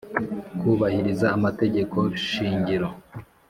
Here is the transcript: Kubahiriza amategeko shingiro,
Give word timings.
Kubahiriza 0.59 1.27
amategeko 1.37 1.97
shingiro, 2.27 2.87